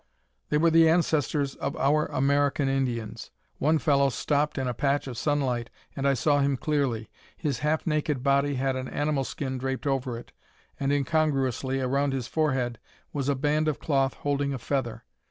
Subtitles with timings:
[0.49, 3.29] They were the ancestors of our American Indians.
[3.59, 7.11] One fellow stopped in a patch of sunlight and I saw him clearly.
[7.37, 10.31] His half naked body had an animal skin draped over it,
[10.79, 12.79] and, incongruously, around his forehead
[13.13, 15.03] was a band of cloth holding a feather.